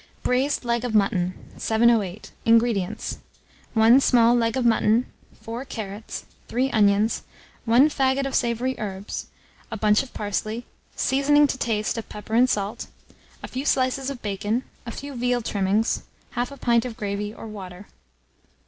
BRAISED 0.23 0.65
LEG 0.65 0.83
OF 0.83 0.95
MUTTON. 0.95 1.35
708. 1.57 2.31
INGREDIENTS. 2.45 3.19
1 3.75 3.99
small 4.01 4.33
leg 4.33 4.57
of 4.57 4.65
mutton, 4.65 5.05
4 5.43 5.63
carrots, 5.65 6.25
3 6.47 6.71
onions, 6.71 7.21
1 7.65 7.87
faggot 7.91 8.25
of 8.25 8.33
savoury 8.33 8.73
herbs, 8.79 9.27
a 9.69 9.77
bunch 9.77 10.01
of 10.01 10.11
parsley, 10.11 10.65
seasoning 10.95 11.45
to 11.45 11.55
taste 11.55 11.99
of 11.99 12.09
pepper 12.09 12.33
and 12.33 12.49
salt, 12.49 12.87
a 13.43 13.47
few 13.47 13.63
slices 13.63 14.09
of 14.09 14.23
bacon, 14.23 14.63
a 14.87 14.91
few 14.91 15.13
veal 15.13 15.43
trimmings, 15.43 16.01
1/2 16.35 16.59
pint 16.59 16.83
of 16.83 16.97
gravy 16.97 17.31
or 17.31 17.45
water. 17.45 17.85